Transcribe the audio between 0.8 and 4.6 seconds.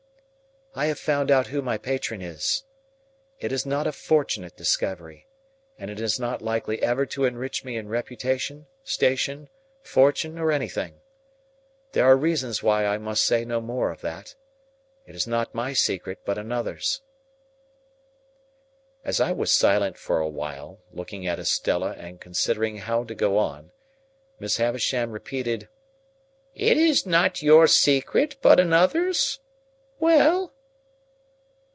have found out who my patron is. It is not a fortunate